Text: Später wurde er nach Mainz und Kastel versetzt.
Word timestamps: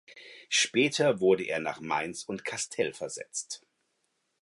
Später 0.49 1.19
wurde 1.19 1.43
er 1.43 1.59
nach 1.59 1.79
Mainz 1.79 2.23
und 2.23 2.43
Kastel 2.43 2.91
versetzt. 2.91 3.61